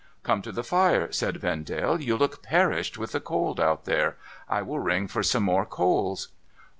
'Come 0.23 0.41
to 0.41 0.51
the 0.51 0.63
fire,' 0.63 1.11
said 1.11 1.37
Vendale.' 1.37 2.01
You 2.01 2.17
look 2.17 2.41
perished 2.41 2.97
with 2.97 3.11
the 3.11 3.19
cold 3.19 3.59
out 3.59 3.85
there. 3.85 4.17
I 4.49 4.63
will 4.63 4.79
ring 4.79 5.07
for 5.07 5.21
some 5.21 5.43
more 5.43 5.63
coals.' 5.63 6.29